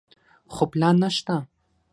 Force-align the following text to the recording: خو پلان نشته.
خو 0.53 0.63
پلان 0.71 0.95
نشته. 1.03 1.35